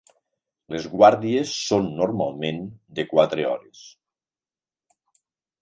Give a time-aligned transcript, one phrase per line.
[0.75, 2.63] Les guàrdies són normalment
[3.01, 3.85] de quatre hores.